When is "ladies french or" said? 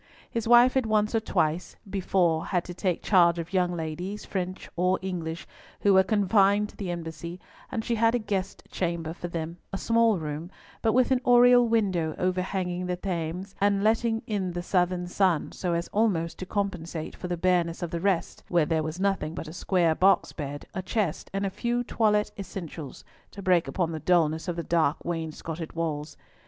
3.75-4.97